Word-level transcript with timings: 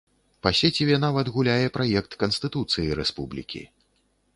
Па 0.45 0.49
сеціве 0.59 0.97
нават 1.05 1.29
гуляе 1.37 1.67
праект 1.77 2.11
канстытуцыі 2.25 2.95
рэспублікі. 3.03 3.67